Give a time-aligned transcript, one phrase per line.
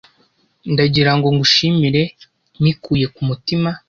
[0.73, 2.03] Ndagira ngo ngushimire
[2.63, 3.69] mikuye ku mutima